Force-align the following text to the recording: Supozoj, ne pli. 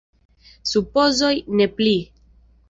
Supozoj, 0.69 1.37
ne 1.61 1.69
pli. 1.77 1.95